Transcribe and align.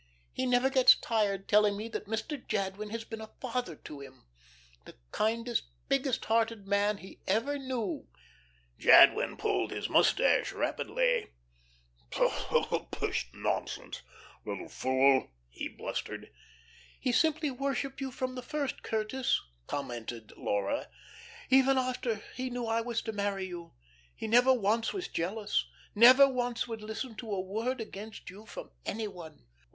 He 0.33 0.47
never 0.47 0.71
gets 0.71 0.95
tired 0.95 1.47
telling 1.47 1.77
me 1.77 1.87
that 1.89 2.07
Mr. 2.07 2.35
Jadwin 2.47 2.89
has 2.89 3.03
been 3.03 3.21
a 3.21 3.29
father 3.39 3.75
to 3.75 3.99
him 3.99 4.25
the 4.85 4.95
kindest, 5.11 5.65
biggest 5.89 6.25
hearted 6.25 6.65
man 6.67 6.97
he 6.97 7.19
ever 7.27 7.59
knew'" 7.59 8.07
Jadwin 8.79 9.37
pulled 9.37 9.69
his 9.69 9.89
mustache 9.89 10.53
rapidly. 10.53 11.27
"Pshaw, 12.09 12.79
pish, 12.89 13.29
nonsense 13.31 14.01
little 14.43 14.69
fool!" 14.69 15.29
he 15.51 15.67
blustered. 15.67 16.31
"He 16.99 17.11
simply 17.11 17.51
worshipped 17.51 18.01
you 18.01 18.09
from 18.09 18.33
the 18.33 18.41
first, 18.41 18.81
Curtis," 18.81 19.39
commented 19.67 20.33
Laura. 20.35 20.87
"Even 21.51 21.77
after 21.77 22.23
he 22.33 22.49
knew 22.49 22.65
I 22.65 22.81
was 22.81 23.03
to 23.03 23.11
marry 23.11 23.45
you. 23.45 23.73
He 24.15 24.25
never 24.25 24.51
once 24.51 24.93
was 24.93 25.07
jealous, 25.07 25.67
never 25.93 26.27
once 26.27 26.67
would 26.67 26.81
listen 26.81 27.13
to 27.17 27.31
a 27.31 27.39
word 27.39 27.79
against 27.79 28.31
you 28.31 28.47
from 28.47 28.71
any 28.83 29.07
one." 29.07 29.45